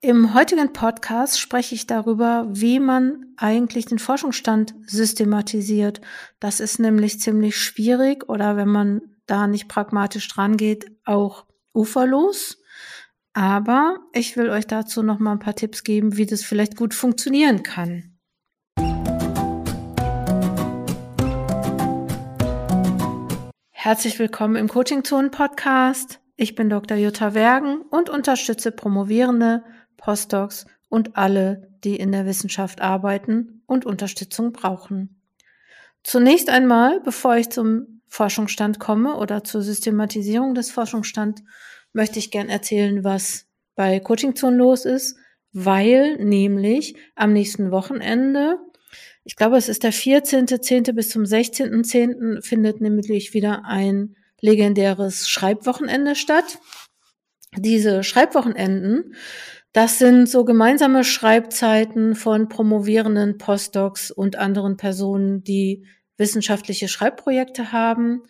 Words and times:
Im 0.00 0.32
heutigen 0.32 0.72
Podcast 0.72 1.40
spreche 1.40 1.74
ich 1.74 1.88
darüber, 1.88 2.46
wie 2.50 2.78
man 2.78 3.34
eigentlich 3.36 3.84
den 3.84 3.98
Forschungsstand 3.98 4.72
systematisiert. 4.86 6.00
Das 6.38 6.60
ist 6.60 6.78
nämlich 6.78 7.18
ziemlich 7.18 7.60
schwierig 7.60 8.28
oder 8.28 8.56
wenn 8.56 8.68
man 8.68 9.00
da 9.26 9.48
nicht 9.48 9.66
pragmatisch 9.66 10.28
dran 10.28 10.56
geht, 10.56 10.86
auch 11.04 11.46
uferlos. 11.74 12.62
Aber 13.32 13.98
ich 14.12 14.36
will 14.36 14.50
euch 14.50 14.68
dazu 14.68 15.02
noch 15.02 15.18
mal 15.18 15.32
ein 15.32 15.40
paar 15.40 15.56
Tipps 15.56 15.82
geben, 15.82 16.16
wie 16.16 16.26
das 16.26 16.44
vielleicht 16.44 16.76
gut 16.76 16.94
funktionieren 16.94 17.64
kann. 17.64 18.16
Herzlich 23.72 24.20
willkommen 24.20 24.54
im 24.54 24.68
Coaching 24.68 25.02
Zone 25.02 25.30
Podcast. 25.30 26.20
Ich 26.36 26.54
bin 26.54 26.70
Dr. 26.70 26.96
Jutta 26.96 27.34
Wergen 27.34 27.80
und 27.90 28.08
unterstütze 28.08 28.70
Promovierende 28.70 29.64
Postdocs 29.98 30.66
und 30.88 31.16
alle, 31.16 31.70
die 31.84 31.96
in 31.96 32.12
der 32.12 32.24
Wissenschaft 32.24 32.80
arbeiten 32.80 33.62
und 33.66 33.84
Unterstützung 33.84 34.52
brauchen. 34.52 35.20
Zunächst 36.02 36.48
einmal, 36.48 37.00
bevor 37.00 37.36
ich 37.36 37.50
zum 37.50 38.00
Forschungsstand 38.06 38.80
komme 38.80 39.16
oder 39.16 39.44
zur 39.44 39.62
Systematisierung 39.62 40.54
des 40.54 40.70
Forschungsstands, 40.70 41.42
möchte 41.92 42.18
ich 42.18 42.30
gern 42.30 42.48
erzählen, 42.48 43.04
was 43.04 43.46
bei 43.74 44.00
Coaching 44.00 44.34
Zone 44.34 44.56
los 44.56 44.84
ist, 44.84 45.18
weil 45.52 46.16
nämlich 46.16 46.96
am 47.14 47.32
nächsten 47.32 47.70
Wochenende, 47.70 48.58
ich 49.24 49.36
glaube, 49.36 49.56
es 49.56 49.68
ist 49.68 49.82
der 49.82 49.92
14.10. 49.92 50.92
bis 50.92 51.10
zum 51.10 51.24
16.10. 51.24 52.42
findet 52.42 52.80
nämlich 52.80 53.34
wieder 53.34 53.64
ein 53.66 54.16
legendäres 54.40 55.28
Schreibwochenende 55.28 56.14
statt. 56.14 56.58
Diese 57.56 58.04
Schreibwochenenden 58.04 59.14
das 59.72 59.98
sind 59.98 60.28
so 60.28 60.44
gemeinsame 60.44 61.04
Schreibzeiten 61.04 62.14
von 62.14 62.48
promovierenden 62.48 63.38
Postdocs 63.38 64.10
und 64.10 64.36
anderen 64.36 64.76
Personen, 64.76 65.44
die 65.44 65.84
wissenschaftliche 66.16 66.88
Schreibprojekte 66.88 67.72
haben. 67.72 68.22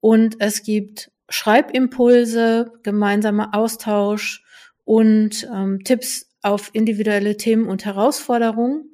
Und 0.00 0.36
es 0.40 0.62
gibt 0.62 1.10
Schreibimpulse, 1.28 2.72
gemeinsamer 2.82 3.54
Austausch 3.54 4.44
und 4.84 5.48
ähm, 5.52 5.82
Tipps 5.84 6.28
auf 6.42 6.70
individuelle 6.72 7.36
Themen 7.36 7.66
und 7.66 7.84
Herausforderungen. 7.84 8.90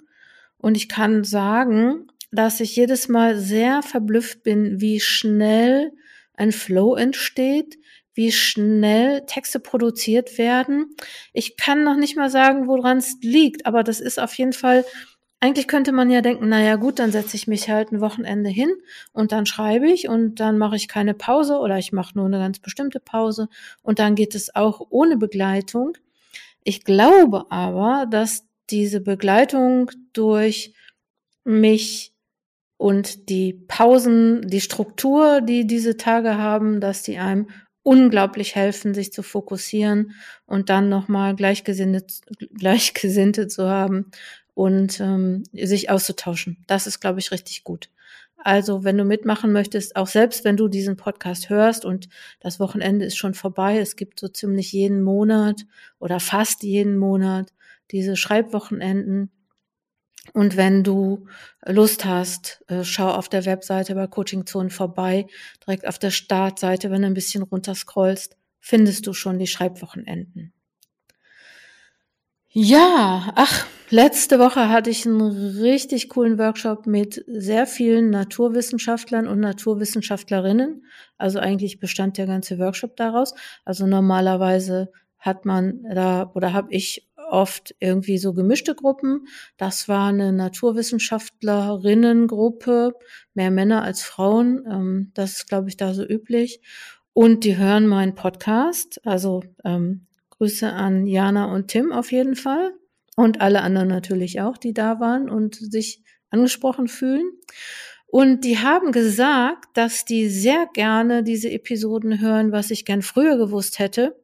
Und 0.59 0.77
ich 0.77 0.89
kann 0.89 1.25
sagen, 1.25 2.07
dass 2.31 2.61
ich 2.61 2.77
jedes 2.77 3.09
Mal 3.09 3.39
sehr 3.39 3.83
verblüfft 3.83 4.43
bin, 4.43 4.81
wie 4.81 5.01
schnell 5.01 5.93
ein 6.34 6.53
Flow 6.53 6.95
entsteht, 6.95 7.79
wie 8.19 8.33
schnell 8.33 9.25
Texte 9.27 9.61
produziert 9.61 10.39
werden. 10.39 10.97
Ich 11.33 11.57
kann 11.57 11.85
noch 11.85 11.95
nicht 11.95 12.17
mal 12.17 12.31
sagen, 12.31 12.67
woran 12.67 12.99
es 12.99 13.17
liegt, 13.23 13.65
aber 13.65 13.85
das 13.85 14.01
ist 14.01 14.19
auf 14.19 14.35
jeden 14.35 14.53
Fall 14.53 14.85
eigentlich 15.39 15.69
könnte 15.69 15.93
man 15.93 16.11
ja 16.11 16.21
denken, 16.21 16.49
naja 16.49 16.75
gut, 16.75 16.99
dann 16.99 17.13
setze 17.13 17.37
ich 17.37 17.47
mich 17.47 17.71
halt 17.71 17.93
ein 17.93 18.01
Wochenende 18.01 18.51
hin 18.51 18.73
und 19.13 19.31
dann 19.31 19.47
schreibe 19.47 19.89
ich 19.89 20.09
und 20.09 20.41
dann 20.41 20.59
mache 20.59 20.75
ich 20.75 20.89
keine 20.89 21.15
Pause 21.15 21.59
oder 21.59 21.79
ich 21.79 21.93
mache 21.93 22.19
nur 22.19 22.27
eine 22.27 22.39
ganz 22.39 22.59
bestimmte 22.59 22.99
Pause 22.99 23.49
und 23.83 24.01
dann 24.01 24.17
geht 24.17 24.35
es 24.35 24.53
auch 24.57 24.85
ohne 24.91 25.17
Begleitung. 25.17 25.97
Ich 26.65 26.83
glaube 26.83 27.47
aber, 27.53 28.07
dass 28.11 28.49
diese 28.69 29.01
Begleitung 29.01 29.93
durch 30.13 30.75
mich 31.45 32.13
und 32.79 33.29
die 33.29 33.53
Pausen, 33.53 34.43
die 34.49 34.61
Struktur, 34.61 35.41
die 35.41 35.69
diese 35.69 35.97
Tage 35.97 36.37
haben, 36.37 36.81
dass 36.81 37.05
die 37.05 37.19
einem 37.19 37.49
unglaublich 37.83 38.55
helfen, 38.55 38.95
sich 38.95 39.12
zu 39.12 39.23
fokussieren 39.23 40.12
und 40.47 40.69
dann 40.69 40.89
nochmal 40.89 41.34
Gleichgesinnte, 41.34 42.05
Gleichgesinnte 42.55 43.48
zu 43.48 43.69
haben 43.69 44.11
und 44.55 45.01
ähm, 45.01 45.45
sich 45.53 45.91
auszutauschen. 45.91 46.65
Das 46.67 46.87
ist, 46.87 47.01
glaube 47.01 47.21
ich, 47.21 47.31
richtig 47.31 47.65
gut. 47.65 47.91
Also, 48.39 48.84
wenn 48.84 48.97
du 48.97 49.05
mitmachen 49.05 49.53
möchtest, 49.53 49.97
auch 49.97 50.06
selbst 50.06 50.44
wenn 50.44 50.56
du 50.56 50.69
diesen 50.69 50.97
Podcast 50.97 51.50
hörst 51.50 51.84
und 51.84 52.09
das 52.41 52.61
Wochenende 52.61 53.05
ist 53.05 53.16
schon 53.16 53.34
vorbei, 53.34 53.78
es 53.78 53.97
gibt 53.97 54.21
so 54.21 54.28
ziemlich 54.28 54.72
jeden 54.72 55.03
Monat 55.03 55.66
oder 55.99 56.21
fast 56.21 56.62
jeden 56.62 56.99
Monat 56.99 57.53
diese 57.91 58.16
Schreibwochenenden, 58.16 59.31
und 60.33 60.56
wenn 60.56 60.84
du 60.84 61.27
Lust 61.65 62.05
hast, 62.05 62.62
äh, 62.69 62.84
schau 62.84 63.09
auf 63.09 63.28
der 63.28 63.44
Webseite 63.44 63.94
bei 63.94 64.06
Coaching 64.06 64.47
Zone 64.47 64.71
vorbei. 64.71 65.27
Direkt 65.66 65.87
auf 65.87 65.99
der 65.99 66.11
Startseite, 66.11 66.91
wenn 66.91 67.03
du 67.03 67.09
ein 67.09 67.15
bisschen 67.15 67.43
runterscrollst, 67.43 68.37
findest 68.61 69.06
du 69.06 69.12
schon 69.12 69.39
die 69.39 69.47
Schreibwochenenden. 69.47 70.53
Ja, 72.50 73.33
ach, 73.34 73.66
letzte 73.91 74.39
Woche 74.39 74.71
hatte 74.71 74.91
ich 74.91 75.05
einen 75.05 75.21
richtig 75.21 76.09
coolen 76.09 76.39
Workshop 76.39 76.87
mit 76.87 77.22
sehr 77.27 77.66
vielen 77.66 78.10
Naturwissenschaftlern 78.10 79.28
und 79.28 79.41
Naturwissenschaftlerinnen. 79.41 80.84
Also 81.19 81.39
eigentlich 81.39 81.78
bestand 81.78 82.16
der 82.16 82.27
ganze 82.27 82.59
Workshop 82.59 82.97
daraus. 82.97 83.34
Also 83.65 83.87
normalerweise 83.87 84.91
hat 85.19 85.45
man 85.45 85.83
da 85.93 86.31
oder 86.34 86.53
habe 86.53 86.72
ich 86.72 87.08
oft 87.31 87.75
irgendwie 87.78 88.19
so 88.19 88.34
gemischte 88.34 88.75
Gruppen. 88.75 89.28
Das 89.56 89.89
war 89.89 90.09
eine 90.09 90.33
Naturwissenschaftlerinnengruppe, 90.33 92.94
mehr 93.34 93.50
Männer 93.50 93.83
als 93.83 94.03
Frauen. 94.03 94.65
Ähm, 94.71 95.11
das 95.15 95.39
ist, 95.39 95.49
glaube 95.49 95.69
ich, 95.69 95.77
da 95.77 95.94
so 95.94 96.05
üblich. 96.05 96.61
Und 97.12 97.44
die 97.44 97.56
hören 97.56 97.87
meinen 97.87 98.15
Podcast. 98.15 99.00
Also 99.05 99.43
ähm, 99.65 100.06
Grüße 100.31 100.72
an 100.72 101.06
Jana 101.06 101.53
und 101.53 101.69
Tim 101.69 101.93
auf 101.93 102.12
jeden 102.12 102.37
Fall. 102.37 102.72
Und 103.16 103.41
alle 103.41 103.62
anderen 103.62 103.89
natürlich 103.89 104.41
auch, 104.41 104.56
die 104.56 104.72
da 104.72 105.00
waren 105.00 105.28
und 105.28 105.56
sich 105.56 106.03
angesprochen 106.31 106.89
fühlen. 106.89 107.31
Und 108.06 108.45
die 108.45 108.59
haben 108.59 108.93
gesagt, 108.93 109.77
dass 109.77 110.05
die 110.05 110.28
sehr 110.28 110.66
gerne 110.72 111.22
diese 111.22 111.50
Episoden 111.50 112.21
hören, 112.21 112.53
was 112.53 112.71
ich 112.71 112.84
gern 112.84 113.03
früher 113.03 113.37
gewusst 113.37 113.78
hätte 113.78 114.16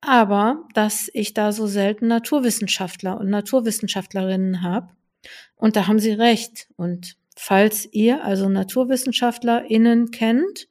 aber 0.00 0.64
dass 0.74 1.10
ich 1.12 1.34
da 1.34 1.52
so 1.52 1.66
selten 1.66 2.06
Naturwissenschaftler 2.06 3.18
und 3.18 3.30
Naturwissenschaftlerinnen 3.30 4.62
habe. 4.62 4.88
Und 5.56 5.76
da 5.76 5.86
haben 5.86 5.98
sie 5.98 6.12
recht. 6.12 6.68
Und 6.76 7.16
falls 7.36 7.88
ihr 7.92 8.24
also 8.24 8.48
NaturwissenschaftlerInnen 8.48 10.10
kennt, 10.10 10.68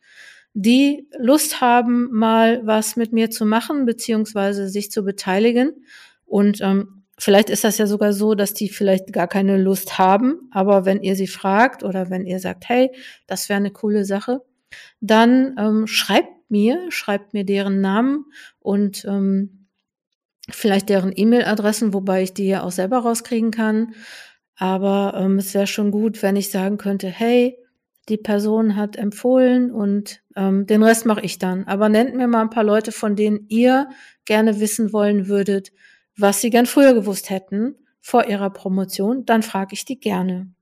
die 0.53 1.09
Lust 1.19 1.59
haben, 1.59 2.09
mal 2.12 2.66
was 2.66 2.96
mit 2.96 3.12
mir 3.12 3.30
zu 3.30 3.46
machen, 3.46 3.85
beziehungsweise 3.85 4.69
sich 4.69 4.90
zu 4.90 5.03
beteiligen. 5.03 5.85
Und 6.25 6.62
ähm, 6.62 7.03
vielleicht 7.19 7.50
ist 7.50 7.66
das 7.66 7.78
ja 7.78 7.88
sogar 7.88 8.14
so, 8.14 8.35
dass 8.35 8.53
die 8.53 8.69
vielleicht 8.69 9.12
gar 9.12 9.28
keine 9.28 9.58
Lust 9.58 9.97
haben. 9.97 10.47
Aber 10.52 10.85
wenn 10.85 11.02
ihr 11.02 11.16
sie 11.18 11.28
fragt 11.28 11.84
oder 11.84 12.09
wenn 12.09 12.25
ihr 12.25 12.40
sagt, 12.40 12.69
hey, 12.69 12.91
das 13.28 13.50
wäre 13.50 13.58
eine 13.58 13.72
coole 13.72 14.06
Sache, 14.06 14.44
dann 15.02 15.56
ähm, 15.59 15.88
schreibt 15.88 16.34
mir, 16.50 16.92
schreibt 16.92 17.34
mir 17.34 17.46
deren 17.46 17.82
Namen 17.82 18.26
und 18.60 19.06
ähm, 19.06 19.68
vielleicht 20.50 20.90
deren 20.90 21.12
E-Mail-Adressen, 21.16 21.94
wobei 21.94 22.24
ich 22.24 22.34
die 22.34 22.48
ja 22.48 22.64
auch 22.64 22.72
selber 22.72 23.00
rauskriegen 23.00 23.52
kann. 23.52 23.94
Aber 24.56 25.14
ähm, 25.18 25.38
es 25.38 25.54
wäre 25.54 25.68
schon 25.68 25.92
gut, 25.92 26.22
wenn 26.22 26.36
ich 26.36 26.52
sagen 26.52 26.78
könnte, 26.78 27.08
hey, 27.08 27.58
die 28.08 28.18
Person 28.18 28.76
hat 28.76 28.96
empfohlen 28.96 29.72
und 29.72 30.22
ähm, 30.36 30.68
den 30.68 30.84
Rest 30.84 31.06
mache 31.06 31.22
ich 31.22 31.40
dann. 31.40 31.66
Aber 31.66 31.90
nennt 31.90 32.16
mir 32.16 32.28
mal 32.28 32.42
ein 32.42 32.52
paar 32.52 32.64
Leute, 32.64 32.92
von 32.92 33.16
denen 33.16 33.46
ihr 33.50 33.90
gerne 34.26 34.60
wissen 34.60 34.94
wollen 34.94 35.28
würdet, 35.28 35.72
was 36.16 36.42
sie 36.42 36.50
gern 36.50 36.68
früher 36.68 36.94
gewusst 36.94 37.30
hätten 37.30 37.76
vor 38.00 38.28
ihrer 38.28 38.52
Promotion, 38.52 39.26
dann 39.26 39.42
frage 39.42 39.74
ich 39.74 39.84
die 39.86 40.00
gerne. 40.00 40.55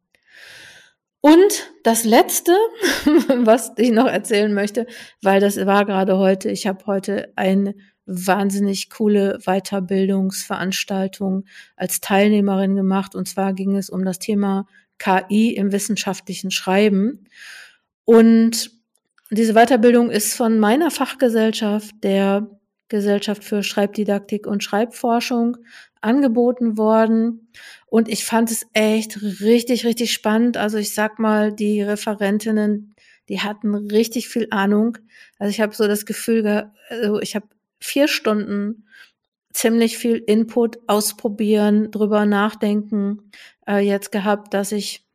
Und 1.25 1.71
das 1.83 2.03
Letzte, 2.03 2.51
was 3.45 3.71
ich 3.77 3.91
noch 3.91 4.07
erzählen 4.07 4.53
möchte, 4.53 4.85
weil 5.21 5.39
das 5.39 5.55
war 5.65 5.85
gerade 5.85 6.17
heute, 6.17 6.51
ich 6.51 6.67
habe 6.67 6.85
heute 6.85 7.31
eine 7.37 7.75
wahnsinnig 8.05 8.89
coole 8.89 9.39
Weiterbildungsveranstaltung 9.45 11.45
als 11.77 12.01
Teilnehmerin 12.01 12.75
gemacht. 12.75 13.15
Und 13.15 13.29
zwar 13.29 13.53
ging 13.53 13.77
es 13.77 13.89
um 13.89 14.03
das 14.03 14.19
Thema 14.19 14.67
KI 14.99 15.55
im 15.55 15.71
wissenschaftlichen 15.71 16.51
Schreiben. 16.51 17.23
Und 18.03 18.71
diese 19.31 19.53
Weiterbildung 19.53 20.11
ist 20.11 20.35
von 20.35 20.59
meiner 20.59 20.91
Fachgesellschaft, 20.91 21.95
der 22.03 22.49
Gesellschaft 22.89 23.45
für 23.45 23.63
Schreibdidaktik 23.63 24.45
und 24.45 24.61
Schreibforschung, 24.61 25.55
angeboten 26.03 26.77
worden. 26.77 27.49
Und 27.85 28.09
ich 28.09 28.25
fand 28.25 28.51
es 28.51 28.65
echt 28.73 29.21
richtig, 29.21 29.85
richtig 29.85 30.13
spannend. 30.13 30.57
Also 30.57 30.77
ich 30.77 30.93
sag 30.93 31.19
mal, 31.19 31.53
die 31.53 31.81
Referentinnen, 31.81 32.95
die 33.29 33.39
hatten 33.39 33.73
richtig 33.73 34.29
viel 34.29 34.47
Ahnung. 34.51 34.97
Also 35.39 35.49
ich 35.51 35.61
habe 35.61 35.75
so 35.75 35.87
das 35.87 36.05
Gefühl, 36.05 36.71
also 36.89 37.19
ich 37.21 37.35
habe 37.35 37.47
vier 37.79 38.07
Stunden 38.07 38.87
ziemlich 39.53 39.97
viel 39.97 40.17
Input 40.17 40.79
ausprobieren, 40.87 41.91
drüber 41.91 42.25
nachdenken 42.25 43.31
äh, 43.67 43.79
jetzt 43.79 44.11
gehabt, 44.11 44.53
dass 44.53 44.71
ich 44.71 45.05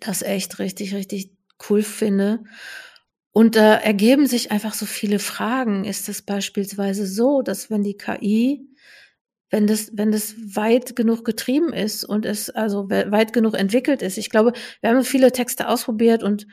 das 0.00 0.22
echt 0.22 0.58
richtig, 0.58 0.94
richtig 0.94 1.32
cool 1.68 1.82
finde. 1.82 2.44
Und 3.32 3.56
da 3.56 3.74
ergeben 3.74 4.26
sich 4.26 4.52
einfach 4.52 4.74
so 4.74 4.86
viele 4.86 5.18
Fragen. 5.18 5.84
Ist 5.84 6.08
es 6.08 6.22
beispielsweise 6.22 7.06
so, 7.06 7.42
dass 7.42 7.68
wenn 7.68 7.82
die 7.82 7.96
KI 7.96 8.68
wenn 9.50 9.66
das, 9.66 9.90
wenn 9.94 10.10
das 10.10 10.34
weit 10.56 10.96
genug 10.96 11.24
getrieben 11.24 11.72
ist 11.72 12.04
und 12.04 12.26
es 12.26 12.50
also 12.50 12.88
weit 12.90 13.32
genug 13.32 13.54
entwickelt 13.54 14.02
ist. 14.02 14.18
Ich 14.18 14.30
glaube, 14.30 14.52
wir 14.80 14.90
haben 14.90 15.04
viele 15.04 15.32
Texte 15.32 15.68
ausprobiert 15.68 16.22
und 16.22 16.46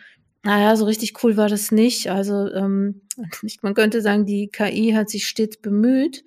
naja, 0.44 0.76
so 0.76 0.86
richtig 0.86 1.24
cool 1.24 1.38
war 1.38 1.50
das 1.50 1.72
nicht. 1.72 2.10
Also 2.10 2.52
ähm, 2.52 3.02
man 3.62 3.74
könnte 3.74 4.02
sagen, 4.02 4.26
die 4.26 4.50
KI 4.50 4.94
hat 4.94 5.10
sich 5.10 5.28
stets 5.28 5.58
bemüht. 5.58 6.24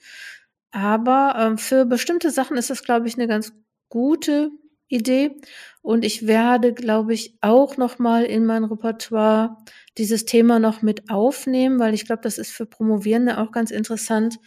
Aber 0.71 1.37
ähm, 1.39 1.59
für 1.59 1.85
bestimmte 1.85 2.31
Sachen 2.31 2.57
ist 2.57 2.71
das, 2.71 2.83
glaube 2.83 3.07
ich, 3.07 3.15
eine 3.15 3.29
ganz 3.29 3.53
gute 3.89 4.51
Idee. 4.89 5.37
Und 5.83 6.05
ich 6.05 6.27
werde, 6.27 6.73
glaube 6.73 7.15
ich, 7.15 7.37
auch 7.41 7.77
noch 7.77 7.99
mal 7.99 8.25
in 8.25 8.45
mein 8.47 8.65
Repertoire 8.65 9.57
dieses 9.99 10.25
Thema 10.25 10.59
noch 10.59 10.83
mit 10.83 11.11
aufnehmen, 11.11 11.79
weil 11.79 11.95
ich 11.95 12.07
glaube, 12.07 12.23
das 12.23 12.39
ist 12.39 12.51
für 12.51 12.67
Promovierende 12.67 13.39
auch 13.39 13.53
ganz 13.53 13.71
interessant. 13.71 14.39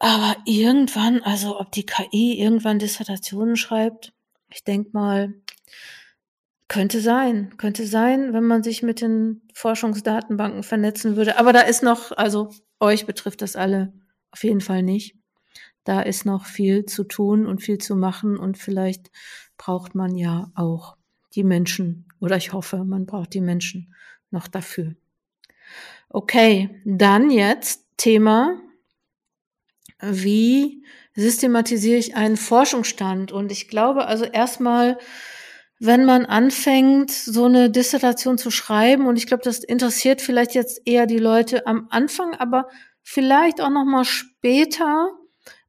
Aber 0.00 0.34
irgendwann, 0.46 1.22
also 1.22 1.60
ob 1.60 1.70
die 1.72 1.84
KI 1.84 2.40
irgendwann 2.40 2.78
Dissertationen 2.78 3.56
schreibt, 3.56 4.12
ich 4.48 4.64
denke 4.64 4.90
mal, 4.92 5.34
könnte 6.68 7.00
sein, 7.00 7.56
könnte 7.58 7.86
sein, 7.86 8.32
wenn 8.32 8.44
man 8.44 8.62
sich 8.62 8.82
mit 8.82 9.02
den 9.02 9.42
Forschungsdatenbanken 9.52 10.62
vernetzen 10.62 11.16
würde. 11.16 11.38
Aber 11.38 11.52
da 11.52 11.60
ist 11.60 11.82
noch, 11.82 12.12
also 12.12 12.50
euch 12.80 13.06
betrifft 13.06 13.42
das 13.42 13.56
alle 13.56 13.92
auf 14.30 14.42
jeden 14.42 14.60
Fall 14.62 14.82
nicht. 14.82 15.16
Da 15.84 16.00
ist 16.00 16.24
noch 16.24 16.46
viel 16.46 16.86
zu 16.86 17.04
tun 17.04 17.46
und 17.46 17.62
viel 17.62 17.78
zu 17.78 17.94
machen 17.94 18.38
und 18.38 18.56
vielleicht 18.56 19.10
braucht 19.58 19.94
man 19.94 20.16
ja 20.16 20.50
auch 20.54 20.96
die 21.34 21.44
Menschen 21.44 22.06
oder 22.20 22.36
ich 22.36 22.52
hoffe, 22.52 22.84
man 22.84 23.04
braucht 23.04 23.34
die 23.34 23.40
Menschen 23.40 23.94
noch 24.30 24.48
dafür. 24.48 24.94
Okay, 26.08 26.80
dann 26.84 27.30
jetzt 27.30 27.84
Thema, 27.96 28.60
wie 30.02 30.84
systematisiere 31.14 31.98
ich 31.98 32.16
einen 32.16 32.36
Forschungsstand? 32.36 33.32
Und 33.32 33.52
ich 33.52 33.68
glaube 33.68 34.06
also 34.06 34.24
erstmal, 34.24 34.98
wenn 35.78 36.04
man 36.04 36.26
anfängt, 36.26 37.10
so 37.10 37.46
eine 37.46 37.70
Dissertation 37.70 38.38
zu 38.38 38.50
schreiben, 38.50 39.06
und 39.06 39.16
ich 39.16 39.26
glaube, 39.26 39.42
das 39.42 39.60
interessiert 39.60 40.20
vielleicht 40.20 40.54
jetzt 40.54 40.82
eher 40.84 41.06
die 41.06 41.18
Leute 41.18 41.66
am 41.66 41.88
Anfang, 41.90 42.34
aber 42.34 42.68
vielleicht 43.02 43.60
auch 43.60 43.70
noch 43.70 43.84
mal 43.84 44.04
später, 44.04 45.10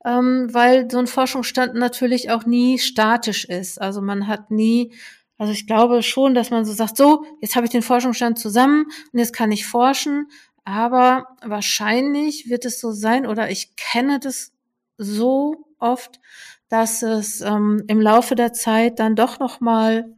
ähm, 0.05 0.49
weil 0.51 0.89
so 0.89 0.97
ein 0.97 1.07
Forschungsstand 1.07 1.75
natürlich 1.75 2.29
auch 2.29 2.45
nie 2.45 2.79
statisch 2.79 3.45
ist. 3.45 3.81
Also 3.81 4.01
man 4.01 4.27
hat 4.27 4.51
nie, 4.51 4.93
also 5.37 5.53
ich 5.53 5.67
glaube 5.67 6.03
schon, 6.03 6.33
dass 6.33 6.49
man 6.49 6.65
so 6.65 6.73
sagt, 6.73 6.97
so, 6.97 7.23
jetzt 7.39 7.55
habe 7.55 7.65
ich 7.65 7.71
den 7.71 7.81
Forschungsstand 7.81 8.37
zusammen 8.37 8.85
und 9.11 9.19
jetzt 9.19 9.33
kann 9.33 9.51
ich 9.51 9.65
forschen. 9.65 10.27
Aber 10.63 11.27
wahrscheinlich 11.43 12.49
wird 12.49 12.65
es 12.65 12.79
so 12.79 12.91
sein, 12.91 13.25
oder 13.25 13.49
ich 13.49 13.75
kenne 13.75 14.19
das 14.19 14.51
so 14.97 15.65
oft, 15.79 16.19
dass 16.69 17.01
es 17.01 17.41
ähm, 17.41 17.83
im 17.87 17.99
Laufe 17.99 18.35
der 18.35 18.53
Zeit 18.53 18.99
dann 18.99 19.15
doch 19.15 19.39
noch 19.39 19.59
mal 19.59 20.15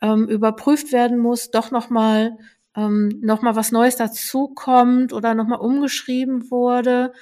ähm, 0.00 0.28
überprüft 0.28 0.92
werden 0.92 1.18
muss, 1.18 1.50
doch 1.50 1.70
noch 1.70 1.90
mal 1.90 2.36
ähm, 2.76 3.20
noch 3.20 3.42
mal 3.42 3.54
was 3.56 3.70
Neues 3.72 3.96
dazukommt 3.96 5.12
oder 5.12 5.34
noch 5.34 5.46
mal 5.46 5.56
umgeschrieben 5.56 6.50
wurde. 6.50 7.12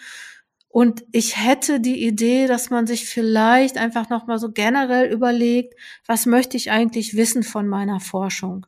Und 0.69 1.05
ich 1.11 1.37
hätte 1.37 1.81
die 1.81 2.07
Idee, 2.07 2.47
dass 2.47 2.71
man 2.71 2.87
sich 2.87 3.07
vielleicht 3.07 3.77
einfach 3.77 4.09
noch 4.09 4.29
mal 4.29 4.39
so 4.39 4.53
generell 4.53 5.13
überlegt, 5.13 5.75
was 6.07 6.27
möchte 6.27 6.57
ich 6.57 6.71
eigentlich 6.71 7.17
wissen 7.17 7.43
von 7.43 7.67
meiner 7.67 7.99
Forschung? 7.99 8.67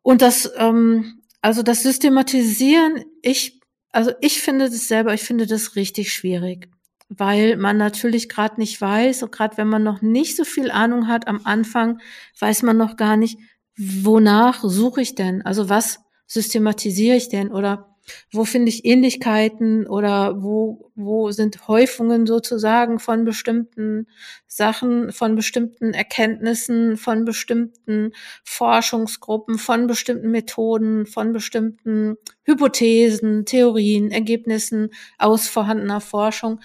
Und 0.00 0.22
das, 0.22 0.50
ähm, 0.56 1.21
also 1.42 1.62
das 1.62 1.82
Systematisieren, 1.82 3.04
ich, 3.20 3.60
also 3.90 4.12
ich 4.20 4.40
finde 4.40 4.70
das 4.70 4.88
selber, 4.88 5.12
ich 5.12 5.22
finde 5.22 5.46
das 5.46 5.76
richtig 5.76 6.12
schwierig, 6.12 6.70
weil 7.08 7.56
man 7.56 7.76
natürlich 7.76 8.28
gerade 8.28 8.60
nicht 8.60 8.80
weiß 8.80 9.24
und 9.24 9.32
gerade 9.32 9.56
wenn 9.58 9.68
man 9.68 9.82
noch 9.82 10.00
nicht 10.00 10.36
so 10.36 10.44
viel 10.44 10.70
Ahnung 10.70 11.08
hat 11.08 11.26
am 11.26 11.40
Anfang, 11.44 12.00
weiß 12.38 12.62
man 12.62 12.76
noch 12.76 12.96
gar 12.96 13.16
nicht, 13.16 13.38
wonach 13.76 14.62
suche 14.62 15.02
ich 15.02 15.14
denn? 15.14 15.42
Also 15.42 15.68
was 15.68 16.00
systematisiere 16.26 17.16
ich 17.16 17.28
denn 17.28 17.50
oder 17.50 17.91
wo 18.30 18.44
finde 18.44 18.68
ich 18.68 18.84
Ähnlichkeiten 18.84 19.86
oder 19.86 20.42
wo, 20.42 20.90
wo 20.94 21.30
sind 21.30 21.68
Häufungen 21.68 22.26
sozusagen 22.26 22.98
von 22.98 23.24
bestimmten 23.24 24.06
Sachen, 24.46 25.12
von 25.12 25.34
bestimmten 25.34 25.94
Erkenntnissen, 25.94 26.96
von 26.96 27.24
bestimmten 27.24 28.12
Forschungsgruppen, 28.44 29.58
von 29.58 29.86
bestimmten 29.86 30.30
Methoden, 30.30 31.06
von 31.06 31.32
bestimmten 31.32 32.16
Hypothesen, 32.44 33.44
Theorien, 33.44 34.10
Ergebnissen 34.10 34.90
aus 35.18 35.48
vorhandener 35.48 36.00
Forschung. 36.00 36.60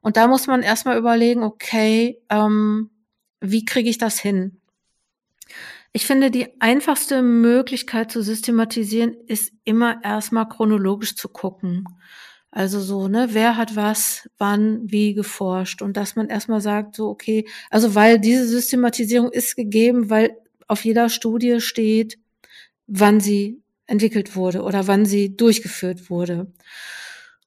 Und 0.00 0.16
da 0.16 0.28
muss 0.28 0.46
man 0.46 0.62
erstmal 0.62 0.98
überlegen, 0.98 1.42
okay, 1.42 2.20
ähm, 2.30 2.90
wie 3.40 3.64
kriege 3.64 3.90
ich 3.90 3.98
das 3.98 4.18
hin? 4.18 4.60
Ich 5.92 6.06
finde, 6.06 6.30
die 6.30 6.60
einfachste 6.60 7.22
Möglichkeit 7.22 8.12
zu 8.12 8.22
systematisieren 8.22 9.16
ist 9.26 9.52
immer 9.64 10.02
erstmal 10.04 10.48
chronologisch 10.48 11.16
zu 11.16 11.28
gucken. 11.28 11.84
Also 12.50 12.80
so, 12.80 13.08
ne, 13.08 13.28
wer 13.32 13.56
hat 13.56 13.76
was, 13.76 14.28
wann, 14.38 14.80
wie 14.84 15.14
geforscht 15.14 15.82
und 15.82 15.96
dass 15.96 16.16
man 16.16 16.28
erstmal 16.28 16.60
sagt, 16.60 16.94
so, 16.96 17.08
okay, 17.08 17.46
also 17.70 17.94
weil 17.94 18.18
diese 18.18 18.46
Systematisierung 18.46 19.30
ist 19.30 19.54
gegeben, 19.54 20.08
weil 20.08 20.36
auf 20.66 20.84
jeder 20.84 21.08
Studie 21.08 21.60
steht, 21.60 22.18
wann 22.86 23.20
sie 23.20 23.62
entwickelt 23.86 24.36
wurde 24.36 24.62
oder 24.62 24.86
wann 24.86 25.04
sie 25.06 25.36
durchgeführt 25.36 26.10
wurde. 26.10 26.52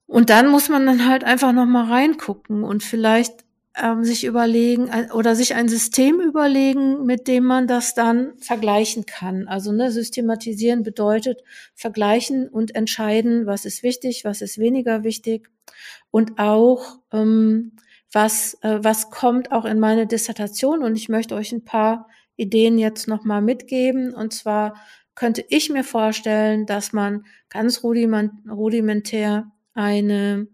Und 0.05 0.29
dann 0.29 0.49
muss 0.49 0.69
man 0.69 0.85
dann 0.85 1.07
halt 1.07 1.23
einfach 1.23 1.53
nochmal 1.53 1.85
reingucken 1.85 2.63
und 2.63 2.83
vielleicht 2.83 3.45
ähm, 3.75 4.03
sich 4.03 4.25
überlegen 4.25 4.89
oder 5.13 5.35
sich 5.35 5.55
ein 5.55 5.69
System 5.69 6.19
überlegen, 6.19 7.05
mit 7.05 7.27
dem 7.27 7.45
man 7.45 7.67
das 7.67 7.93
dann 7.93 8.33
vergleichen 8.39 9.05
kann. 9.05 9.47
Also 9.47 9.71
ne, 9.71 9.91
systematisieren 9.91 10.83
bedeutet 10.83 11.41
vergleichen 11.75 12.49
und 12.49 12.75
entscheiden, 12.75 13.45
was 13.45 13.65
ist 13.65 13.83
wichtig, 13.83 14.25
was 14.25 14.41
ist 14.41 14.57
weniger 14.57 15.03
wichtig 15.03 15.49
und 16.11 16.37
auch 16.37 16.99
ähm, 17.13 17.73
was 18.11 18.57
äh, 18.61 18.79
was 18.81 19.09
kommt 19.09 19.51
auch 19.51 19.65
in 19.65 19.79
meine 19.79 20.05
Dissertation. 20.05 20.83
Und 20.83 20.95
ich 20.95 21.07
möchte 21.07 21.35
euch 21.35 21.51
ein 21.53 21.63
paar 21.63 22.09
Ideen 22.35 22.77
jetzt 22.77 23.07
noch 23.07 23.23
mal 23.23 23.41
mitgeben. 23.41 24.13
Und 24.13 24.33
zwar 24.33 24.75
könnte 25.15 25.45
ich 25.49 25.69
mir 25.69 25.83
vorstellen, 25.83 26.65
dass 26.65 26.91
man 26.91 27.25
ganz 27.49 27.83
rudimentär 27.83 29.51
eine 29.73 30.47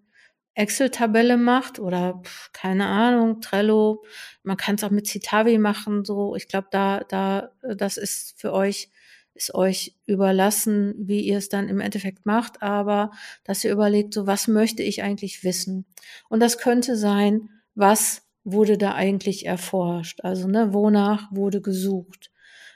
Excel-Tabelle 0.58 1.38
macht 1.38 1.80
oder 1.80 2.22
keine 2.52 2.88
Ahnung, 2.88 3.42
Trello. 3.42 4.04
Man 4.44 4.58
kann 4.58 4.76
es 4.76 4.84
auch 4.84 4.90
mit 4.90 5.08
Citavi 5.08 5.60
machen. 5.60 6.04
So, 6.04 6.36
ich 6.36 6.48
glaube, 6.48 6.68
da, 6.72 7.02
da, 7.08 7.52
das 7.62 7.98
ist 7.98 8.40
für 8.40 8.54
euch, 8.54 8.90
ist 9.36 9.54
euch 9.54 9.96
überlassen, 10.08 10.96
wie 10.98 11.22
ihr 11.22 11.38
es 11.38 11.50
dann 11.50 11.70
im 11.70 11.80
Endeffekt 11.80 12.26
macht. 12.26 12.64
Aber 12.64 13.12
dass 13.44 13.64
ihr 13.64 13.72
überlegt, 13.72 14.16
so 14.16 14.26
was 14.26 14.48
möchte 14.48 14.82
ich 14.82 15.04
eigentlich 15.04 15.44
wissen? 15.44 15.86
Und 16.28 16.40
das 16.40 16.58
könnte 16.58 16.98
sein, 16.98 17.50
was 17.76 18.24
wurde 18.44 18.80
da 18.80 18.96
eigentlich 18.96 19.46
erforscht? 19.46 20.22
Also, 20.24 20.48
ne, 20.48 20.74
wonach 20.74 21.32
wurde 21.32 21.62
gesucht? 21.62 22.32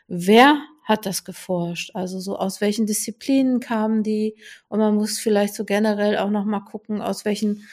Wer 0.07 0.61
hat 0.91 1.07
das 1.07 1.23
geforscht? 1.23 1.95
Also 1.95 2.19
so 2.19 2.37
aus 2.37 2.61
welchen 2.61 2.85
Disziplinen 2.85 3.59
kamen 3.59 4.03
die? 4.03 4.35
Und 4.67 4.79
man 4.79 4.95
muss 4.95 5.17
vielleicht 5.17 5.55
so 5.55 5.65
generell 5.65 6.17
auch 6.17 6.29
noch 6.29 6.45
mal 6.45 6.59
gucken, 6.59 7.01
aus 7.01 7.25
welchen 7.25 7.67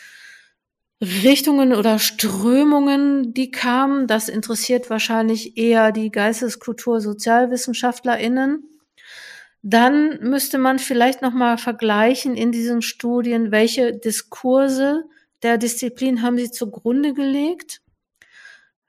Richtungen 1.03 1.75
oder 1.75 1.99
Strömungen 1.99 3.35
die 3.35 3.51
kamen. 3.51 4.07
Das 4.07 4.29
interessiert 4.29 4.89
wahrscheinlich 4.89 5.57
eher 5.57 5.93
die 5.93 6.11
Geisteskultur 6.11 7.01
Sozialwissenschaftlerinnen. 7.01 8.65
Dann 9.63 10.21
müsste 10.21 10.59
man 10.59 10.79
vielleicht 10.79 11.21
noch 11.21 11.33
mal 11.35 11.59
vergleichen 11.59 12.37
in 12.37 12.53
diesen 12.53 12.81
Studien, 12.81 13.51
welche 13.51 13.93
Diskurse 13.93 15.05
der 15.43 15.59
Disziplin 15.59 16.23
haben 16.23 16.39
sie 16.39 16.51
zugrunde 16.51 17.15
gelegt? 17.15 17.81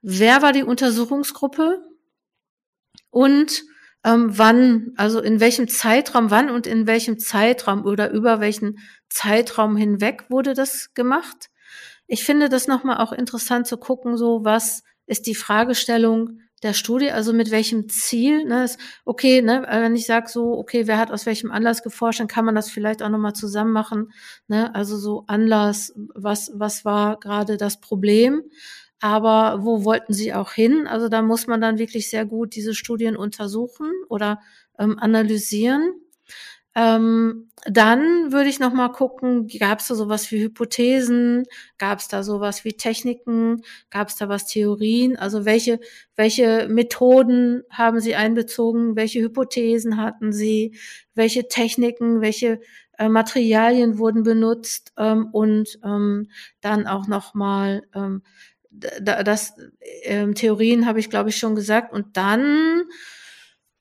Wer 0.02 0.42
war 0.42 0.54
die 0.54 0.64
Untersuchungsgruppe? 0.64 1.84
Und 3.12 3.64
ähm, 4.04 4.38
wann, 4.38 4.94
also 4.96 5.20
in 5.20 5.40
welchem 5.40 5.68
Zeitraum, 5.68 6.32
wann 6.32 6.50
und 6.50 6.68
in 6.68 6.88
welchem 6.88 7.20
Zeitraum 7.20 7.86
oder 7.86 8.12
über 8.12 8.40
welchen 8.40 8.80
Zeitraum 9.10 9.76
hinweg 9.76 10.26
wurde 10.30 10.54
das 10.54 10.94
gemacht. 10.94 11.50
Ich 12.08 12.24
finde 12.24 12.50
das 12.50 12.68
nochmal 12.68 12.98
auch 12.98 13.12
interessant 13.12 13.68
zu 13.68 13.78
gucken, 13.78 14.18
so 14.18 14.44
was 14.44 14.84
ist 15.06 15.28
die 15.28 15.36
Fragestellung 15.36 16.40
der 16.64 16.74
Studie, 16.74 17.12
also 17.12 17.32
mit 17.34 17.52
welchem 17.52 17.88
Ziel, 17.88 18.44
ne, 18.46 18.66
ist, 18.66 18.80
okay, 19.06 19.42
ne, 19.42 19.66
wenn 19.70 19.96
ich 19.96 20.06
sage 20.06 20.28
so, 20.30 20.58
okay, 20.58 20.88
wer 20.88 20.98
hat 20.98 21.12
aus 21.12 21.26
welchem 21.26 21.52
Anlass 21.52 21.84
geforscht, 21.84 22.20
dann 22.20 22.28
kann 22.28 22.46
man 22.46 22.56
das 22.56 22.70
vielleicht 22.70 23.02
auch 23.02 23.10
nochmal 23.10 23.34
zusammen 23.34 23.72
machen, 23.72 24.12
ne, 24.48 24.74
also 24.76 24.98
so 24.98 25.24
Anlass, 25.28 25.94
was, 26.14 26.52
was 26.54 26.84
war 26.84 27.20
gerade 27.20 27.58
das 27.58 27.80
Problem, 27.80 28.44
aber 29.00 29.64
wo 29.64 29.84
wollten 29.84 30.14
sie 30.14 30.34
auch 30.34 30.52
hin? 30.52 30.88
Also 30.88 31.10
da 31.10 31.22
muss 31.22 31.48
man 31.48 31.62
dann 31.62 31.78
wirklich 31.80 32.10
sehr 32.10 32.26
gut 32.26 32.56
diese 32.56 32.76
Studien 32.76 33.16
untersuchen 33.16 33.92
oder 34.10 34.42
ähm, 34.78 35.00
analysieren. 35.00 35.94
Ähm, 36.76 37.50
dann 37.66 38.32
würde 38.32 38.50
ich 38.50 38.60
noch 38.60 38.74
mal 38.74 38.90
gucken, 38.90 39.48
gab 39.60 39.80
es 39.80 39.88
da 39.88 39.96
sowas 39.96 40.32
wie 40.32 40.42
Hypothesen, 40.44 41.46
gab 41.78 42.00
es 42.00 42.08
da 42.08 42.24
sowas 42.24 42.64
wie 42.64 42.74
Techniken, 42.74 43.64
gab 43.90 44.10
es 44.10 44.16
da 44.16 44.30
was 44.30 44.46
Theorien, 44.46 45.18
also 45.18 45.46
welche 45.46 45.80
welche 46.16 46.68
Methoden 46.70 47.64
haben 47.72 48.00
Sie 48.00 48.16
einbezogen, 48.16 48.96
welche 48.96 49.20
Hypothesen 49.22 49.98
hatten 49.98 50.32
Sie, 50.32 50.78
welche 51.16 51.48
Techniken, 51.48 52.22
welche 52.22 52.62
äh, 52.98 53.10
Materialien 53.10 53.98
wurden 53.98 54.24
benutzt? 54.24 54.94
Ähm, 54.98 55.30
und 55.32 55.80
ähm, 55.84 56.30
dann 56.62 56.86
auch 56.88 57.08
noch 57.08 57.34
mal 57.34 57.82
ähm, 57.96 58.22
das 58.72 59.54
ähm, 60.04 60.36
Theorien 60.36 60.86
habe 60.86 61.00
ich 61.00 61.10
glaube 61.10 61.30
ich 61.30 61.38
schon 61.38 61.56
gesagt 61.56 61.92
und 61.92 62.16
dann 62.18 62.84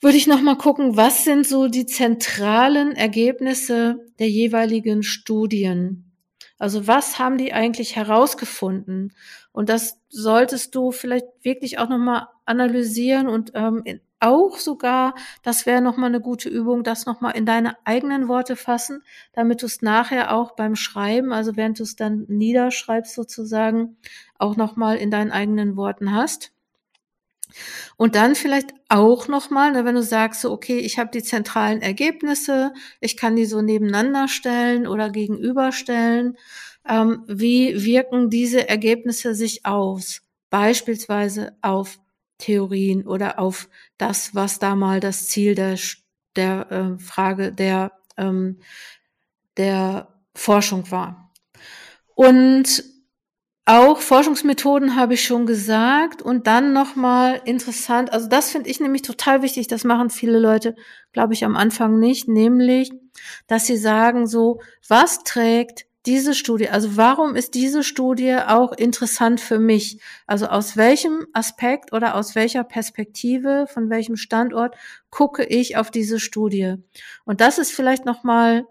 würde 0.00 0.16
ich 0.16 0.26
noch 0.26 0.40
mal 0.40 0.56
gucken, 0.56 0.96
was 0.96 1.24
sind 1.24 1.46
so 1.46 1.66
die 1.66 1.86
zentralen 1.86 2.92
Ergebnisse 2.92 4.06
der 4.18 4.28
jeweiligen 4.28 5.02
Studien? 5.02 6.12
Also 6.58 6.86
was 6.86 7.18
haben 7.18 7.38
die 7.38 7.52
eigentlich 7.52 7.96
herausgefunden? 7.96 9.12
Und 9.52 9.68
das 9.68 10.00
solltest 10.08 10.74
du 10.74 10.92
vielleicht 10.92 11.26
wirklich 11.42 11.78
auch 11.78 11.88
noch 11.88 11.98
mal 11.98 12.28
analysieren 12.44 13.28
und 13.28 13.52
ähm, 13.54 13.82
auch 14.20 14.58
sogar, 14.58 15.14
das 15.42 15.66
wäre 15.66 15.80
noch 15.80 15.96
mal 15.96 16.06
eine 16.06 16.20
gute 16.20 16.48
Übung, 16.48 16.82
das 16.82 17.06
noch 17.06 17.20
mal 17.20 17.30
in 17.30 17.46
deine 17.46 17.76
eigenen 17.84 18.28
Worte 18.28 18.56
fassen, 18.56 19.02
damit 19.32 19.62
du 19.62 19.66
es 19.66 19.82
nachher 19.82 20.34
auch 20.34 20.52
beim 20.52 20.76
Schreiben, 20.76 21.32
also 21.32 21.56
während 21.56 21.78
du 21.78 21.84
es 21.84 21.96
dann 21.96 22.24
niederschreibst 22.28 23.14
sozusagen, 23.14 23.96
auch 24.38 24.56
noch 24.56 24.76
mal 24.76 24.96
in 24.96 25.10
deinen 25.10 25.32
eigenen 25.32 25.76
Worten 25.76 26.12
hast. 26.14 26.52
Und 27.96 28.14
dann 28.14 28.34
vielleicht 28.34 28.74
auch 28.88 29.28
nochmal, 29.28 29.72
ne, 29.72 29.84
wenn 29.84 29.94
du 29.94 30.02
sagst, 30.02 30.42
so, 30.42 30.52
okay, 30.52 30.78
ich 30.78 30.98
habe 30.98 31.10
die 31.12 31.22
zentralen 31.22 31.82
Ergebnisse, 31.82 32.72
ich 33.00 33.16
kann 33.16 33.36
die 33.36 33.46
so 33.46 33.62
nebeneinander 33.62 34.28
stellen 34.28 34.86
oder 34.86 35.10
gegenüberstellen. 35.10 36.36
Ähm, 36.88 37.24
wie 37.26 37.84
wirken 37.84 38.30
diese 38.30 38.68
Ergebnisse 38.68 39.34
sich 39.34 39.66
aus? 39.66 40.22
Beispielsweise 40.50 41.56
auf 41.62 41.98
Theorien 42.38 43.06
oder 43.06 43.38
auf 43.38 43.68
das, 43.98 44.34
was 44.34 44.58
da 44.58 44.74
mal 44.74 45.00
das 45.00 45.26
Ziel 45.26 45.54
der, 45.54 45.76
der 46.36 46.70
äh, 46.70 46.98
Frage 46.98 47.52
der, 47.52 47.92
ähm, 48.16 48.60
der 49.56 50.08
Forschung 50.34 50.90
war. 50.90 51.32
Und 52.14 52.84
auch 53.64 54.00
Forschungsmethoden 54.00 54.96
habe 54.96 55.12
ich 55.12 55.24
schon 55.24 55.44
gesagt 55.44 56.22
und 56.22 56.46
dann 56.46 56.72
nochmal 56.72 57.42
interessant, 57.44 58.10
also 58.14 58.26
das 58.26 58.50
finde 58.50 58.70
ich 58.70 58.80
nämlich 58.80 59.02
total 59.02 59.42
wichtig, 59.42 59.66
das 59.68 59.84
machen 59.84 60.08
viele 60.08 60.38
Leute, 60.38 60.74
glaube 61.12 61.34
ich, 61.34 61.44
am 61.44 61.54
Anfang 61.54 61.98
nicht, 61.98 62.28
nämlich, 62.28 62.90
dass 63.46 63.66
sie 63.66 63.76
sagen 63.76 64.26
so, 64.26 64.62
was 64.88 65.22
trägt 65.22 65.87
diese 66.08 66.34
Studie, 66.34 66.70
also 66.70 66.96
warum 66.96 67.36
ist 67.36 67.54
diese 67.54 67.84
Studie 67.84 68.34
auch 68.34 68.72
interessant 68.72 69.40
für 69.40 69.58
mich? 69.58 70.00
Also 70.26 70.46
aus 70.46 70.76
welchem 70.76 71.26
Aspekt 71.34 71.92
oder 71.92 72.14
aus 72.16 72.34
welcher 72.34 72.64
Perspektive, 72.64 73.66
von 73.68 73.90
welchem 73.90 74.16
Standort 74.16 74.74
gucke 75.10 75.44
ich 75.44 75.76
auf 75.76 75.90
diese 75.90 76.18
Studie? 76.18 76.76
Und 77.24 77.40
das 77.42 77.58
ist 77.58 77.72
vielleicht 77.72 78.06
nochmal 78.06 78.66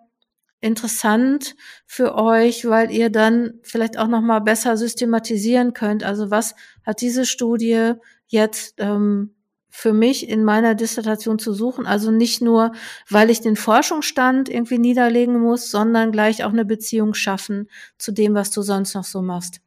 interessant 0.62 1.56
für 1.86 2.16
euch, 2.16 2.68
weil 2.68 2.92
ihr 2.92 3.12
dann 3.12 3.60
vielleicht 3.62 4.00
auch 4.00 4.08
noch 4.08 4.22
mal 4.22 4.40
besser 4.40 4.76
systematisieren 4.76 5.74
könnt. 5.74 6.04
Also 6.04 6.32
was 6.32 6.56
hat 6.84 7.02
diese 7.02 7.26
Studie 7.26 7.94
jetzt 8.26 8.74
ähm, 8.80 9.37
für 9.70 9.94
mich 9.94 10.28
in 10.28 10.44
meiner 10.44 10.76
Dissertation 10.76 11.40
zu 11.40 11.54
suchen? 11.54 11.86
Also 11.86 12.12
nicht 12.12 12.42
nur, 12.42 12.72
weil 13.10 13.30
ich 13.30 13.42
den 13.42 13.56
Forschungsstand 13.56 14.50
irgendwie 14.50 14.80
niederlegen 14.80 15.40
muss, 15.40 15.70
sondern 15.72 16.12
gleich 16.12 16.44
auch 16.44 16.54
eine 16.54 16.66
Beziehung 16.66 17.14
schaffen 17.14 17.70
zu 17.98 18.12
dem, 18.12 18.34
was 18.34 18.52
du 18.52 18.62
sonst 18.62 18.94
noch 18.96 19.04
so 19.04 19.22
machst. 19.22 19.62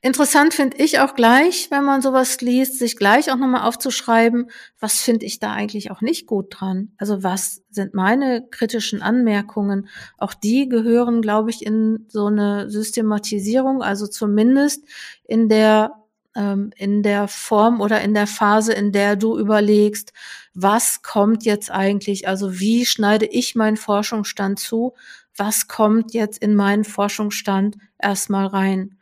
Interessant 0.00 0.54
finde 0.54 0.76
ich 0.76 1.00
auch 1.00 1.14
gleich, 1.14 1.70
wenn 1.70 1.84
man 1.84 2.00
sowas 2.00 2.40
liest, 2.40 2.78
sich 2.78 2.96
gleich 2.96 3.32
auch 3.32 3.36
nochmal 3.36 3.66
aufzuschreiben, 3.66 4.50
was 4.78 5.00
finde 5.00 5.26
ich 5.26 5.40
da 5.40 5.52
eigentlich 5.52 5.90
auch 5.90 6.00
nicht 6.00 6.26
gut 6.26 6.46
dran? 6.50 6.92
Also 6.98 7.22
was 7.22 7.62
sind 7.70 7.94
meine 7.94 8.46
kritischen 8.48 9.02
Anmerkungen? 9.02 9.88
Auch 10.16 10.34
die 10.34 10.68
gehören, 10.68 11.22
glaube 11.22 11.50
ich, 11.50 11.66
in 11.66 12.06
so 12.08 12.26
eine 12.26 12.70
Systematisierung, 12.70 13.82
also 13.82 14.06
zumindest 14.06 14.84
in 15.24 15.48
der 15.48 15.92
ähm, 16.36 16.70
in 16.76 17.02
der 17.02 17.28
Form 17.28 17.80
oder 17.80 18.00
in 18.00 18.14
der 18.14 18.26
Phase, 18.26 18.72
in 18.72 18.92
der 18.92 19.16
du 19.16 19.38
überlegst, 19.38 20.12
was 20.54 21.02
kommt 21.02 21.44
jetzt 21.44 21.70
eigentlich, 21.70 22.28
also 22.28 22.58
wie 22.58 22.86
schneide 22.86 23.26
ich 23.26 23.54
meinen 23.54 23.76
Forschungsstand 23.76 24.58
zu, 24.58 24.94
was 25.36 25.68
kommt 25.68 26.14
jetzt 26.14 26.38
in 26.38 26.54
meinen 26.54 26.84
Forschungsstand 26.84 27.76
erstmal 27.98 28.46
rein. 28.46 28.98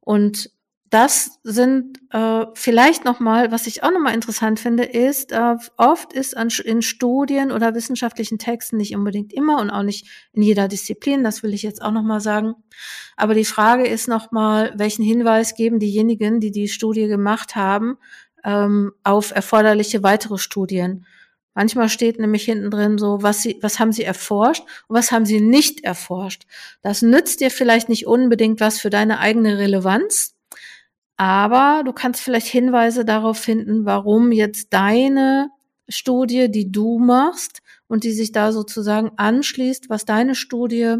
Und 0.00 0.50
das 0.90 1.38
sind 1.42 1.98
äh, 2.10 2.46
vielleicht 2.54 3.04
nochmal, 3.04 3.50
was 3.52 3.66
ich 3.66 3.82
auch 3.82 3.90
nochmal 3.90 4.14
interessant 4.14 4.58
finde, 4.60 4.84
ist, 4.84 5.32
äh, 5.32 5.56
oft 5.76 6.12
ist 6.12 6.36
an, 6.36 6.48
in 6.64 6.82
Studien 6.82 7.52
oder 7.52 7.74
wissenschaftlichen 7.74 8.38
Texten 8.38 8.76
nicht 8.76 8.94
unbedingt 8.94 9.32
immer 9.32 9.60
und 9.60 9.70
auch 9.70 9.82
nicht 9.82 10.06
in 10.32 10.42
jeder 10.42 10.68
Disziplin, 10.68 11.24
das 11.24 11.42
will 11.42 11.52
ich 11.52 11.62
jetzt 11.62 11.82
auch 11.82 11.90
nochmal 11.90 12.20
sagen. 12.20 12.54
Aber 13.16 13.34
die 13.34 13.44
Frage 13.44 13.86
ist 13.86 14.08
nochmal, 14.08 14.72
welchen 14.76 15.04
Hinweis 15.04 15.54
geben 15.54 15.78
diejenigen, 15.78 16.40
die 16.40 16.50
die 16.50 16.68
Studie 16.68 17.08
gemacht 17.08 17.56
haben, 17.56 17.98
ähm, 18.44 18.92
auf 19.04 19.34
erforderliche 19.34 20.02
weitere 20.02 20.38
Studien. 20.38 21.04
Manchmal 21.54 21.88
steht 21.88 22.20
nämlich 22.20 22.44
hinten 22.44 22.70
drin 22.70 22.98
so, 22.98 23.20
was 23.20 23.42
sie, 23.42 23.58
was 23.62 23.80
haben 23.80 23.92
sie 23.92 24.04
erforscht 24.04 24.62
und 24.86 24.96
was 24.96 25.10
haben 25.10 25.26
sie 25.26 25.40
nicht 25.40 25.82
erforscht. 25.82 26.44
Das 26.82 27.02
nützt 27.02 27.40
dir 27.40 27.50
vielleicht 27.50 27.88
nicht 27.88 28.06
unbedingt 28.06 28.60
was 28.60 28.78
für 28.78 28.90
deine 28.90 29.18
eigene 29.18 29.58
Relevanz, 29.58 30.37
aber 31.18 31.82
du 31.84 31.92
kannst 31.92 32.20
vielleicht 32.20 32.46
Hinweise 32.46 33.04
darauf 33.04 33.38
finden, 33.38 33.84
warum 33.84 34.30
jetzt 34.30 34.72
deine 34.72 35.50
Studie, 35.88 36.48
die 36.48 36.70
du 36.70 36.98
machst 36.98 37.60
und 37.88 38.04
die 38.04 38.12
sich 38.12 38.30
da 38.30 38.52
sozusagen 38.52 39.10
anschließt, 39.16 39.90
was 39.90 40.04
deine 40.04 40.36
Studie 40.36 40.96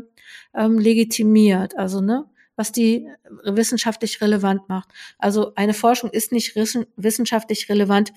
ähm, 0.55 0.79
legitimiert, 0.79 1.79
also 1.79 2.01
ne, 2.01 2.25
was 2.57 2.73
die 2.73 3.09
wissenschaftlich 3.45 4.21
relevant 4.21 4.69
macht. 4.69 4.89
Also 5.19 5.55
eine 5.55 5.75
Forschung 5.75 6.11
ist 6.11 6.33
nicht 6.33 6.57
wissenschaftlich 6.57 7.69
relevant, 7.69 8.13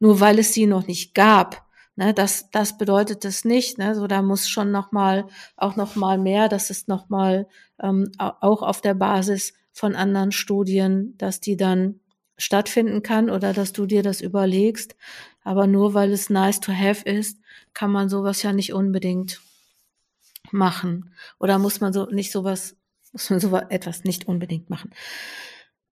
nur 0.00 0.18
weil 0.18 0.40
es 0.40 0.52
sie 0.52 0.66
noch 0.66 0.88
nicht 0.88 1.14
gab. 1.14 1.64
Ne, 1.94 2.12
das, 2.12 2.50
das 2.50 2.76
bedeutet 2.76 3.24
es 3.24 3.44
nicht. 3.44 3.78
Ne? 3.78 3.94
So, 3.94 4.08
da 4.08 4.20
muss 4.20 4.48
schon 4.48 4.72
noch 4.72 4.90
mal 4.90 5.28
auch 5.56 5.76
noch 5.76 5.94
mal 5.94 6.18
mehr. 6.18 6.48
Das 6.48 6.70
ist 6.70 6.88
noch 6.88 7.08
mal 7.08 7.46
ähm, 7.80 8.10
auch 8.18 8.62
auf 8.62 8.80
der 8.80 8.94
Basis 8.94 9.54
von 9.76 9.94
anderen 9.94 10.32
Studien, 10.32 11.18
dass 11.18 11.38
die 11.38 11.58
dann 11.58 12.00
stattfinden 12.38 13.02
kann 13.02 13.28
oder 13.28 13.52
dass 13.52 13.74
du 13.74 13.84
dir 13.84 14.02
das 14.02 14.22
überlegst. 14.22 14.96
Aber 15.44 15.66
nur 15.66 15.92
weil 15.92 16.12
es 16.12 16.30
nice 16.30 16.60
to 16.60 16.72
have 16.72 17.04
ist, 17.04 17.38
kann 17.74 17.90
man 17.90 18.08
sowas 18.08 18.42
ja 18.42 18.54
nicht 18.54 18.72
unbedingt 18.72 19.42
machen. 20.50 21.12
Oder 21.38 21.58
muss 21.58 21.80
man 21.80 21.92
so 21.92 22.06
nicht 22.06 22.32
sowas, 22.32 22.74
muss 23.12 23.28
man 23.28 23.38
sowas 23.38 23.64
etwas 23.68 24.04
nicht 24.04 24.26
unbedingt 24.26 24.70
machen. 24.70 24.92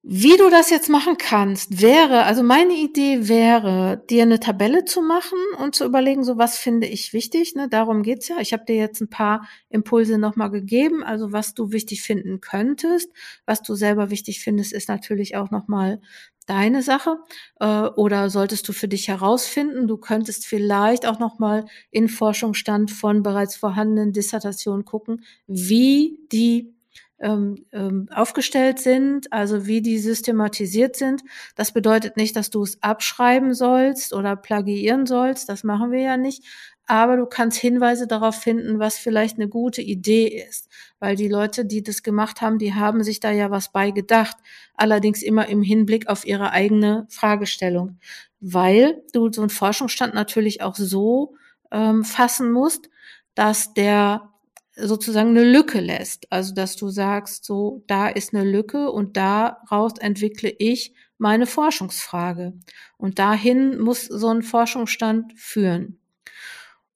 Wie 0.03 0.37
du 0.37 0.49
das 0.49 0.69
jetzt 0.69 0.89
machen 0.89 1.17
kannst, 1.17 1.81
wäre, 1.81 2.23
also 2.23 2.41
meine 2.41 2.73
Idee 2.73 3.27
wäre, 3.27 4.01
dir 4.09 4.23
eine 4.23 4.39
Tabelle 4.39 4.85
zu 4.85 5.01
machen 5.01 5.37
und 5.59 5.75
zu 5.75 5.83
überlegen, 5.83 6.23
so 6.23 6.37
was 6.37 6.57
finde 6.57 6.87
ich 6.87 7.11
wichtig. 7.11 7.55
Ne? 7.55 7.67
Darum 7.67 8.03
geht's 8.03 8.29
ja. 8.29 8.37
Ich 8.39 8.53
habe 8.53 8.63
dir 8.63 8.75
jetzt 8.75 9.01
ein 9.01 9.09
paar 9.09 9.47
Impulse 9.69 10.17
nochmal 10.17 10.49
gegeben, 10.49 11.03
also 11.03 11.33
was 11.33 11.55
du 11.55 11.71
wichtig 11.71 12.03
finden 12.03 12.39
könntest. 12.39 13.11
Was 13.45 13.61
du 13.63 13.75
selber 13.75 14.09
wichtig 14.09 14.39
findest, 14.39 14.71
ist 14.71 14.87
natürlich 14.87 15.35
auch 15.35 15.51
nochmal 15.51 15.99
deine 16.45 16.83
Sache. 16.83 17.17
Äh, 17.59 17.87
oder 17.95 18.29
solltest 18.29 18.67
du 18.69 18.73
für 18.73 18.87
dich 18.87 19.09
herausfinden, 19.09 19.87
du 19.87 19.97
könntest 19.97 20.45
vielleicht 20.45 21.05
auch 21.05 21.19
nochmal 21.19 21.65
in 21.91 22.07
Forschungsstand 22.07 22.91
von 22.91 23.23
bereits 23.23 23.55
vorhandenen 23.57 24.13
Dissertationen 24.13 24.85
gucken, 24.85 25.25
wie 25.47 26.19
die 26.31 26.76
ähm, 27.19 27.65
ähm, 27.71 28.07
aufgestellt 28.13 28.79
sind, 28.79 29.31
also 29.33 29.65
wie 29.65 29.81
die 29.81 29.97
systematisiert 29.97 30.95
sind. 30.95 31.23
Das 31.55 31.71
bedeutet 31.71 32.17
nicht, 32.17 32.35
dass 32.35 32.49
du 32.49 32.63
es 32.63 32.81
abschreiben 32.83 33.53
sollst 33.53 34.13
oder 34.13 34.35
plagiieren 34.35 35.05
sollst, 35.05 35.49
das 35.49 35.63
machen 35.63 35.91
wir 35.91 36.01
ja 36.01 36.17
nicht, 36.17 36.43
aber 36.89 37.17
du 37.17 37.25
kannst 37.25 37.57
Hinweise 37.57 38.07
darauf 38.07 38.35
finden, 38.35 38.79
was 38.79 38.97
vielleicht 38.97 39.35
eine 39.35 39.49
gute 39.49 39.81
Idee 39.81 40.45
ist, 40.47 40.69
weil 40.99 41.17
die 41.17 41.27
Leute, 41.27 41.65
die 41.65 41.83
das 41.83 42.01
gemacht 42.01 42.39
haben, 42.39 42.59
die 42.59 42.73
haben 42.73 43.03
sich 43.03 43.19
da 43.19 43.29
ja 43.29 43.51
was 43.51 43.73
bei 43.73 43.91
gedacht, 43.91 44.37
allerdings 44.73 45.21
immer 45.21 45.47
im 45.47 45.61
Hinblick 45.61 46.07
auf 46.07 46.25
ihre 46.25 46.51
eigene 46.51 47.05
Fragestellung, 47.09 47.99
weil 48.39 49.03
du 49.11 49.31
so 49.31 49.41
einen 49.41 49.49
Forschungsstand 49.49 50.13
natürlich 50.13 50.61
auch 50.61 50.75
so 50.75 51.35
ähm, 51.71 52.05
fassen 52.05 52.53
musst, 52.53 52.89
dass 53.35 53.73
der 53.73 54.31
sozusagen 54.77 55.29
eine 55.29 55.43
Lücke 55.43 55.79
lässt. 55.79 56.31
Also 56.31 56.53
dass 56.53 56.75
du 56.75 56.89
sagst, 56.89 57.45
so, 57.45 57.83
da 57.87 58.07
ist 58.07 58.33
eine 58.33 58.43
Lücke 58.43 58.91
und 58.91 59.17
daraus 59.17 59.97
entwickle 59.99 60.53
ich 60.57 60.93
meine 61.17 61.47
Forschungsfrage. 61.47 62.53
Und 62.97 63.19
dahin 63.19 63.79
muss 63.79 64.05
so 64.05 64.27
ein 64.29 64.43
Forschungsstand 64.43 65.33
führen. 65.37 65.99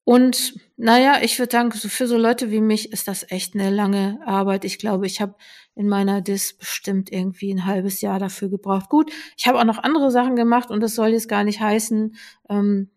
Und 0.04 0.56
naja, 0.78 1.20
ich 1.22 1.38
würde 1.38 1.52
sagen, 1.52 1.72
für 1.72 2.08
so 2.08 2.18
Leute 2.18 2.50
wie 2.52 2.60
mich 2.60 2.92
ist 2.92 3.08
das 3.08 3.30
echt 3.30 3.54
eine 3.54 3.70
lange 3.70 4.20
Arbeit. 4.26 4.66
Ich 4.66 4.80
glaube, 4.80 5.06
ich 5.06 5.22
habe 5.22 5.36
in 5.76 5.88
meiner 5.88 6.22
Dis 6.22 6.54
bestimmt 6.58 7.12
irgendwie 7.12 7.54
ein 7.54 7.66
halbes 7.66 8.02
Jahr 8.02 8.20
dafür 8.20 8.50
gebraucht. 8.50 8.90
Gut, 8.90 9.12
ich 9.38 9.48
habe 9.48 9.60
auch 9.60 9.64
noch 9.64 9.78
andere 9.78 10.12
Sachen 10.12 10.36
gemacht 10.36 10.72
und 10.72 10.82
das 10.82 10.96
soll 10.96 11.10
jetzt 11.10 11.30
gar 11.30 11.44
nicht 11.44 11.62
heißen, 11.62 12.16
ähm, 12.50 12.90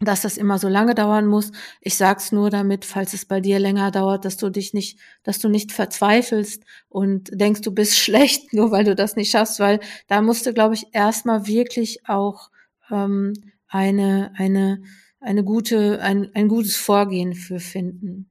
dass 0.00 0.22
das 0.22 0.36
immer 0.36 0.58
so 0.58 0.68
lange 0.68 0.94
dauern 0.94 1.26
muss. 1.26 1.52
Ich 1.80 1.96
sag's 1.96 2.32
nur 2.32 2.50
damit, 2.50 2.84
falls 2.84 3.14
es 3.14 3.24
bei 3.26 3.40
dir 3.40 3.58
länger 3.58 3.90
dauert, 3.90 4.24
dass 4.24 4.36
du 4.36 4.50
dich 4.50 4.74
nicht, 4.74 4.98
dass 5.22 5.38
du 5.38 5.48
nicht 5.48 5.72
verzweifelst 5.72 6.64
und 6.88 7.30
denkst, 7.32 7.60
du 7.60 7.72
bist 7.72 7.98
schlecht, 7.98 8.52
nur 8.52 8.70
weil 8.70 8.84
du 8.84 8.94
das 8.94 9.16
nicht 9.16 9.30
schaffst, 9.30 9.60
weil 9.60 9.80
da 10.08 10.20
musst 10.22 10.46
du, 10.46 10.52
glaube 10.52 10.74
ich, 10.74 10.86
erstmal 10.92 11.46
wirklich 11.46 12.08
auch 12.08 12.50
ähm, 12.90 13.32
eine, 13.68 14.32
eine 14.36 14.82
eine 15.24 15.42
gute, 15.42 16.00
ein, 16.02 16.30
ein 16.34 16.48
gutes 16.48 16.76
Vorgehen 16.76 17.34
für 17.34 17.58
finden. 17.58 18.30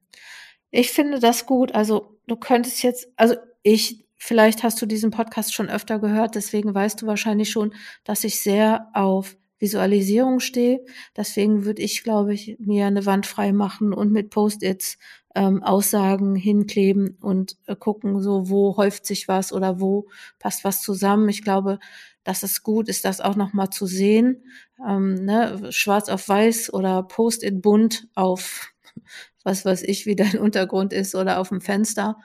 Ich 0.70 0.92
finde 0.92 1.18
das 1.18 1.44
gut. 1.44 1.74
Also 1.74 2.18
du 2.26 2.36
könntest 2.36 2.82
jetzt, 2.82 3.08
also 3.16 3.34
ich, 3.62 4.06
vielleicht 4.16 4.62
hast 4.62 4.80
du 4.80 4.86
diesen 4.86 5.10
Podcast 5.10 5.52
schon 5.52 5.68
öfter 5.68 5.98
gehört, 5.98 6.36
deswegen 6.36 6.74
weißt 6.74 7.02
du 7.02 7.06
wahrscheinlich 7.06 7.50
schon, 7.50 7.74
dass 8.04 8.24
ich 8.24 8.40
sehr 8.40 8.88
auf 8.94 9.36
Visualisierung 9.64 10.40
stehe. 10.40 10.84
Deswegen 11.16 11.64
würde 11.64 11.80
ich, 11.82 12.04
glaube 12.04 12.34
ich, 12.34 12.56
mir 12.58 12.86
eine 12.86 13.06
Wand 13.06 13.26
frei 13.26 13.52
machen 13.52 13.94
und 13.94 14.12
mit 14.12 14.28
Post-its 14.28 14.98
ähm, 15.34 15.62
Aussagen 15.62 16.36
hinkleben 16.36 17.16
und 17.20 17.56
äh, 17.66 17.74
gucken, 17.74 18.20
so 18.20 18.50
wo 18.50 18.76
häuft 18.76 19.06
sich 19.06 19.26
was 19.26 19.52
oder 19.52 19.80
wo 19.80 20.06
passt 20.38 20.64
was 20.64 20.82
zusammen. 20.82 21.28
Ich 21.28 21.42
glaube, 21.42 21.78
dass 22.24 22.42
es 22.42 22.62
gut 22.62 22.88
ist, 22.88 23.04
das 23.04 23.20
auch 23.20 23.36
nochmal 23.36 23.70
zu 23.70 23.86
sehen. 23.86 24.44
Ähm, 24.86 25.14
ne? 25.24 25.72
Schwarz 25.72 26.08
auf 26.08 26.28
weiß 26.28 26.72
oder 26.72 27.02
Post-it 27.02 27.62
bunt 27.62 28.06
auf 28.14 28.72
was 29.44 29.64
weiß 29.64 29.82
ich, 29.82 30.06
wie 30.06 30.16
dein 30.16 30.38
Untergrund 30.38 30.92
ist 30.92 31.14
oder 31.14 31.40
auf 31.40 31.48
dem 31.48 31.60
Fenster. 31.60 32.18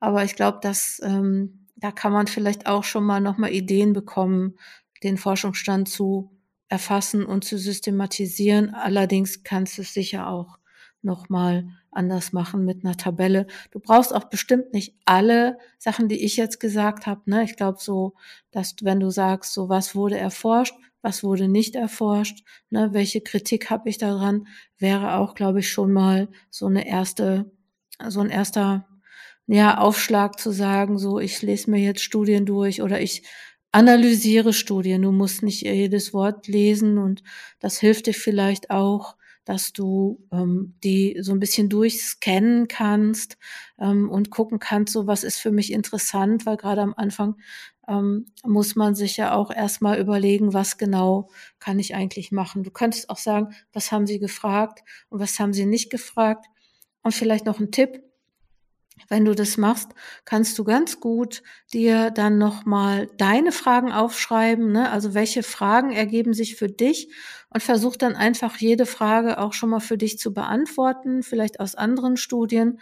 Aber 0.00 0.24
ich 0.24 0.36
glaube, 0.36 0.58
dass 0.62 1.00
ähm, 1.02 1.66
da 1.76 1.92
kann 1.92 2.12
man 2.12 2.26
vielleicht 2.26 2.66
auch 2.66 2.84
schon 2.84 3.04
mal 3.04 3.20
nochmal 3.20 3.52
Ideen 3.52 3.92
bekommen, 3.92 4.58
den 5.02 5.18
Forschungsstand 5.18 5.88
zu 5.88 6.35
erfassen 6.68 7.24
und 7.24 7.44
zu 7.44 7.58
systematisieren. 7.58 8.74
Allerdings 8.74 9.42
kannst 9.44 9.78
du 9.78 9.82
es 9.82 9.94
sicher 9.94 10.28
auch 10.28 10.58
nochmal 11.02 11.68
anders 11.90 12.32
machen 12.32 12.64
mit 12.64 12.84
einer 12.84 12.96
Tabelle. 12.96 13.46
Du 13.70 13.80
brauchst 13.80 14.14
auch 14.14 14.24
bestimmt 14.24 14.72
nicht 14.74 14.94
alle 15.04 15.58
Sachen, 15.78 16.08
die 16.08 16.24
ich 16.24 16.36
jetzt 16.36 16.60
gesagt 16.60 17.06
habe. 17.06 17.22
Ne? 17.26 17.44
Ich 17.44 17.56
glaube 17.56 17.78
so, 17.80 18.14
dass 18.50 18.74
wenn 18.82 19.00
du 19.00 19.10
sagst, 19.10 19.52
so 19.52 19.68
was 19.68 19.94
wurde 19.94 20.18
erforscht, 20.18 20.74
was 21.00 21.22
wurde 21.22 21.48
nicht 21.48 21.76
erforscht, 21.76 22.44
ne? 22.68 22.88
welche 22.92 23.20
Kritik 23.20 23.70
habe 23.70 23.88
ich 23.88 23.98
daran, 23.98 24.48
wäre 24.78 25.14
auch, 25.14 25.34
glaube 25.34 25.60
ich, 25.60 25.70
schon 25.70 25.92
mal 25.92 26.28
so 26.50 26.66
eine 26.66 26.86
erste, 26.86 27.52
so 28.08 28.20
ein 28.20 28.30
erster 28.30 28.86
ja, 29.46 29.78
Aufschlag 29.78 30.40
zu 30.40 30.50
sagen, 30.50 30.98
so 30.98 31.20
ich 31.20 31.40
lese 31.42 31.70
mir 31.70 31.78
jetzt 31.78 32.02
Studien 32.02 32.44
durch 32.44 32.82
oder 32.82 33.00
ich 33.00 33.22
analysiere 33.72 34.52
Studien. 34.52 35.02
Du 35.02 35.12
musst 35.12 35.42
nicht 35.42 35.62
jedes 35.62 36.14
Wort 36.14 36.48
lesen 36.48 36.98
und 36.98 37.22
das 37.60 37.78
hilft 37.78 38.06
dir 38.06 38.14
vielleicht 38.14 38.70
auch, 38.70 39.16
dass 39.44 39.72
du 39.72 40.26
ähm, 40.32 40.74
die 40.82 41.18
so 41.20 41.32
ein 41.32 41.38
bisschen 41.38 41.68
durchscannen 41.68 42.66
kannst 42.68 43.38
ähm, 43.78 44.10
und 44.10 44.30
gucken 44.30 44.58
kannst, 44.58 44.92
so 44.92 45.06
was 45.06 45.22
ist 45.24 45.38
für 45.38 45.52
mich 45.52 45.72
interessant, 45.72 46.46
weil 46.46 46.56
gerade 46.56 46.82
am 46.82 46.94
Anfang 46.96 47.36
ähm, 47.88 48.26
muss 48.44 48.74
man 48.74 48.94
sich 48.94 49.16
ja 49.16 49.34
auch 49.34 49.50
erstmal 49.50 50.00
überlegen, 50.00 50.52
was 50.52 50.78
genau 50.78 51.30
kann 51.60 51.78
ich 51.78 51.94
eigentlich 51.94 52.32
machen. 52.32 52.64
Du 52.64 52.70
könntest 52.70 53.08
auch 53.08 53.18
sagen, 53.18 53.54
was 53.72 53.92
haben 53.92 54.06
sie 54.06 54.18
gefragt 54.18 54.82
und 55.08 55.20
was 55.20 55.38
haben 55.38 55.52
sie 55.52 55.66
nicht 55.66 55.90
gefragt. 55.90 56.46
Und 57.02 57.14
vielleicht 57.14 57.46
noch 57.46 57.60
ein 57.60 57.70
Tipp, 57.70 58.02
wenn 59.08 59.24
du 59.24 59.34
das 59.34 59.56
machst, 59.56 59.90
kannst 60.24 60.58
du 60.58 60.64
ganz 60.64 61.00
gut 61.00 61.42
dir 61.72 62.10
dann 62.10 62.38
nochmal 62.38 63.08
deine 63.18 63.52
Fragen 63.52 63.92
aufschreiben, 63.92 64.72
ne? 64.72 64.90
also 64.90 65.14
welche 65.14 65.42
Fragen 65.42 65.92
ergeben 65.92 66.34
sich 66.34 66.56
für 66.56 66.68
dich 66.68 67.12
und 67.50 67.62
versuch 67.62 67.96
dann 67.96 68.16
einfach 68.16 68.56
jede 68.56 68.86
Frage 68.86 69.38
auch 69.38 69.52
schon 69.52 69.70
mal 69.70 69.80
für 69.80 69.98
dich 69.98 70.18
zu 70.18 70.32
beantworten, 70.32 71.22
vielleicht 71.22 71.60
aus 71.60 71.74
anderen 71.74 72.16
Studien. 72.16 72.80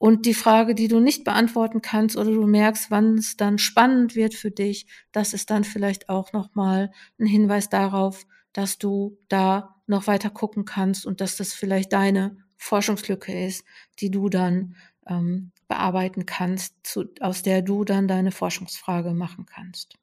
Und 0.00 0.26
die 0.26 0.34
Frage, 0.34 0.76
die 0.76 0.86
du 0.86 1.00
nicht 1.00 1.24
beantworten 1.24 1.82
kannst 1.82 2.16
oder 2.16 2.30
du 2.30 2.46
merkst, 2.46 2.90
wann 2.90 3.18
es 3.18 3.36
dann 3.36 3.58
spannend 3.58 4.14
wird 4.14 4.34
für 4.34 4.52
dich, 4.52 4.86
das 5.10 5.34
ist 5.34 5.50
dann 5.50 5.64
vielleicht 5.64 6.08
auch 6.08 6.32
nochmal 6.32 6.92
ein 7.18 7.26
Hinweis 7.26 7.68
darauf, 7.68 8.24
dass 8.52 8.78
du 8.78 9.18
da 9.28 9.74
noch 9.88 10.06
weiter 10.06 10.30
gucken 10.30 10.64
kannst 10.64 11.04
und 11.04 11.20
dass 11.20 11.36
das 11.36 11.52
vielleicht 11.52 11.92
deine 11.92 12.36
Forschungslücke 12.56 13.46
ist, 13.46 13.64
die 13.98 14.10
du 14.10 14.28
dann 14.28 14.76
ähm, 15.08 15.52
bearbeiten 15.66 16.26
kannst, 16.26 16.74
zu, 16.82 17.04
aus 17.20 17.42
der 17.42 17.62
du 17.62 17.84
dann 17.84 18.08
deine 18.08 18.30
Forschungsfrage 18.30 19.12
machen 19.12 19.46
kannst. 19.46 19.96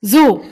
So, 0.00 0.44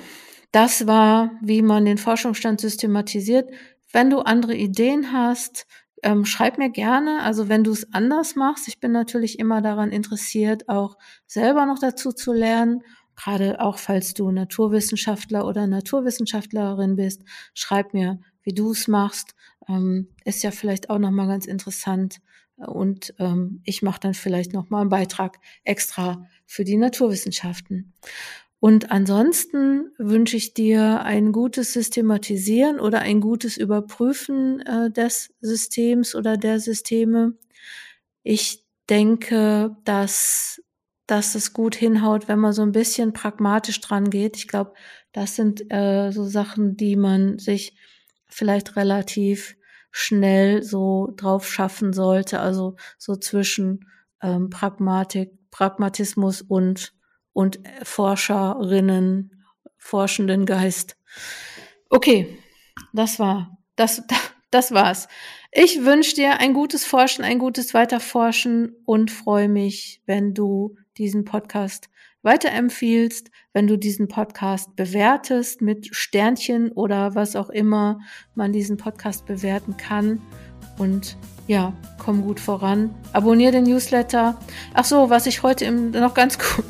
das 0.52 0.86
war, 0.86 1.30
wie 1.42 1.62
man 1.62 1.84
den 1.84 1.98
Forschungsstand 1.98 2.60
systematisiert. 2.60 3.50
Wenn 3.92 4.10
du 4.10 4.20
andere 4.20 4.54
Ideen 4.54 5.12
hast, 5.12 5.66
ähm, 6.02 6.24
schreib 6.24 6.58
mir 6.58 6.70
gerne. 6.70 7.22
Also 7.22 7.48
wenn 7.48 7.64
du 7.64 7.72
es 7.72 7.92
anders 7.92 8.36
machst, 8.36 8.68
ich 8.68 8.80
bin 8.80 8.92
natürlich 8.92 9.38
immer 9.38 9.62
daran 9.62 9.90
interessiert, 9.90 10.68
auch 10.68 10.96
selber 11.26 11.66
noch 11.66 11.78
dazu 11.78 12.12
zu 12.12 12.32
lernen. 12.32 12.82
Gerade 13.16 13.60
auch 13.60 13.78
falls 13.78 14.14
du 14.14 14.30
Naturwissenschaftler 14.30 15.44
oder 15.46 15.66
Naturwissenschaftlerin 15.66 16.96
bist, 16.96 17.22
schreib 17.52 17.94
mir, 17.94 18.20
wie 18.42 18.52
du 18.52 18.70
es 18.70 18.86
machst. 18.86 19.34
Ähm, 19.68 20.08
ist 20.24 20.42
ja 20.42 20.50
vielleicht 20.50 20.88
auch 20.88 20.98
noch 20.98 21.10
mal 21.10 21.26
ganz 21.26 21.46
interessant, 21.46 22.20
und 22.66 23.14
ähm, 23.18 23.60
ich 23.64 23.82
mache 23.82 24.00
dann 24.00 24.14
vielleicht 24.14 24.52
noch 24.52 24.70
mal 24.70 24.80
einen 24.80 24.90
Beitrag 24.90 25.38
extra 25.64 26.26
für 26.46 26.64
die 26.64 26.76
Naturwissenschaften. 26.76 27.94
Und 28.60 28.90
ansonsten 28.90 29.92
wünsche 29.98 30.36
ich 30.36 30.52
dir 30.52 31.02
ein 31.02 31.30
gutes 31.30 31.72
Systematisieren 31.72 32.80
oder 32.80 33.00
ein 33.00 33.20
gutes 33.20 33.56
Überprüfen 33.56 34.60
äh, 34.62 34.90
des 34.90 35.32
Systems 35.40 36.16
oder 36.16 36.36
der 36.36 36.58
Systeme. 36.58 37.34
Ich 38.24 38.64
denke, 38.90 39.76
dass, 39.84 40.60
dass 41.06 41.36
es 41.36 41.52
gut 41.52 41.76
hinhaut, 41.76 42.26
wenn 42.26 42.40
man 42.40 42.52
so 42.52 42.62
ein 42.62 42.72
bisschen 42.72 43.12
pragmatisch 43.12 43.80
dran 43.80 44.10
geht. 44.10 44.36
Ich 44.36 44.48
glaube, 44.48 44.74
das 45.12 45.36
sind 45.36 45.72
äh, 45.72 46.10
so 46.10 46.24
Sachen, 46.24 46.76
die 46.76 46.96
man 46.96 47.38
sich 47.38 47.76
vielleicht 48.26 48.74
relativ 48.74 49.56
schnell 49.90 50.62
so 50.62 51.12
drauf 51.16 51.48
schaffen 51.48 51.92
sollte, 51.92 52.40
also 52.40 52.76
so 52.98 53.16
zwischen 53.16 53.86
ähm, 54.22 54.50
Pragmatik, 54.50 55.32
Pragmatismus 55.50 56.42
und, 56.42 56.92
und 57.32 57.60
Forscherinnen, 57.82 59.44
forschenden 59.76 60.46
Geist. 60.46 60.96
Okay, 61.90 62.38
das 62.92 63.18
war, 63.18 63.58
das, 63.76 64.02
das 64.50 64.72
war's. 64.72 65.08
Ich 65.50 65.84
wünsche 65.84 66.14
dir 66.14 66.40
ein 66.40 66.52
gutes 66.52 66.84
Forschen, 66.84 67.24
ein 67.24 67.38
gutes 67.38 67.72
Weiterforschen 67.72 68.76
und 68.84 69.10
freue 69.10 69.48
mich, 69.48 70.02
wenn 70.06 70.34
du 70.34 70.76
diesen 70.98 71.24
Podcast 71.24 71.88
weiterempfiehlst, 72.22 73.30
wenn 73.52 73.66
du 73.66 73.76
diesen 73.76 74.08
Podcast 74.08 74.74
bewertest 74.76 75.62
mit 75.62 75.94
Sternchen 75.94 76.72
oder 76.72 77.14
was 77.14 77.36
auch 77.36 77.50
immer 77.50 78.00
man 78.34 78.52
diesen 78.52 78.76
Podcast 78.76 79.26
bewerten 79.26 79.76
kann. 79.76 80.20
Und 80.78 81.16
ja, 81.46 81.72
komm 81.98 82.22
gut 82.22 82.40
voran. 82.40 82.94
Abonnier 83.12 83.52
den 83.52 83.64
Newsletter. 83.64 84.38
Ach 84.74 84.84
so, 84.84 85.10
was 85.10 85.26
ich 85.26 85.42
heute 85.42 85.70
noch 85.70 86.14
ganz 86.14 86.38
gut, 86.56 86.64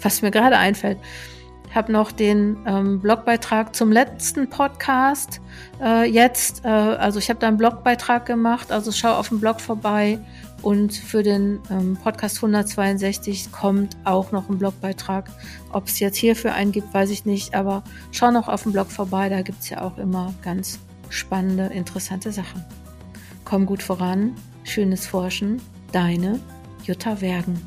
was 0.00 0.22
mir 0.22 0.30
gerade 0.30 0.58
einfällt, 0.58 0.98
habe 1.74 1.92
noch 1.92 2.12
den 2.12 2.58
ähm, 2.66 3.00
Blogbeitrag 3.00 3.74
zum 3.74 3.92
letzten 3.92 4.48
Podcast 4.48 5.40
äh, 5.80 6.08
jetzt. 6.08 6.64
Äh, 6.64 6.68
also 6.68 7.18
ich 7.18 7.30
habe 7.30 7.40
da 7.40 7.48
einen 7.48 7.56
Blogbeitrag 7.56 8.26
gemacht, 8.26 8.70
also 8.70 8.92
schau 8.92 9.14
auf 9.14 9.28
dem 9.28 9.40
Blog 9.40 9.60
vorbei 9.60 10.18
und 10.62 10.94
für 10.94 11.22
den 11.22 11.60
ähm, 11.70 11.96
Podcast 11.96 12.36
162 12.36 13.50
kommt 13.52 13.96
auch 14.04 14.32
noch 14.32 14.48
ein 14.48 14.58
Blogbeitrag. 14.58 15.30
Ob 15.72 15.88
es 15.88 15.98
jetzt 15.98 16.16
hierfür 16.16 16.54
einen 16.54 16.72
gibt, 16.72 16.94
weiß 16.94 17.10
ich 17.10 17.24
nicht, 17.24 17.54
aber 17.54 17.82
schau 18.12 18.30
noch 18.30 18.48
auf 18.48 18.62
dem 18.62 18.72
Blog 18.72 18.90
vorbei, 18.90 19.28
da 19.28 19.42
gibt 19.42 19.60
es 19.60 19.70
ja 19.70 19.82
auch 19.82 19.98
immer 19.98 20.32
ganz 20.42 20.78
spannende, 21.08 21.66
interessante 21.66 22.32
Sachen. 22.32 22.64
Komm 23.44 23.66
gut 23.66 23.82
voran, 23.82 24.34
schönes 24.64 25.06
Forschen, 25.06 25.60
deine 25.90 26.40
Jutta 26.84 27.20
Wergen. 27.20 27.60